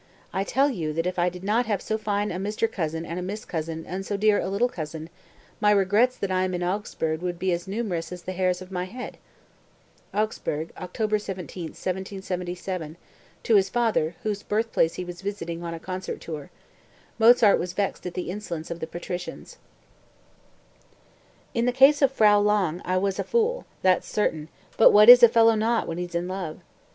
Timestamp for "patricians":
18.87-19.57